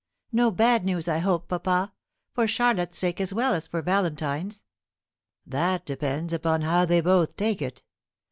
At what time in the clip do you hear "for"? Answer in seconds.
2.33-2.47, 3.67-3.83